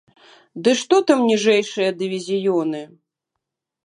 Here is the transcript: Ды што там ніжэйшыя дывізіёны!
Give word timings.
Ды 0.67 0.71
што 0.79 0.95
там 1.11 1.19
ніжэйшыя 1.31 1.89
дывізіёны! 1.99 2.81